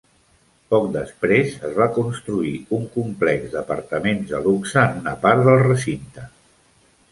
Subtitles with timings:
[0.73, 6.29] Poc després es va construir un complex d'apartaments de luxe en una part del recinte.